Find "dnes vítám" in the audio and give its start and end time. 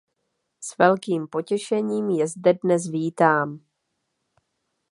2.63-3.59